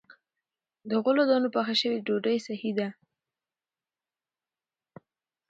د 0.89 0.91
غلو- 1.03 1.27
دانو 1.29 1.49
پخه 1.55 1.73
شوې 1.81 1.99
ډوډۍ 2.05 2.37
صحي 2.47 2.71
ده. 2.77 2.87